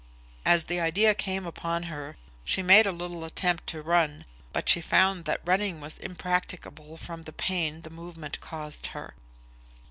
[0.45, 4.81] As the idea came upon her, she made a little attempt to run, but she
[4.81, 9.13] found that running was impracticable from the pain the movement caused her.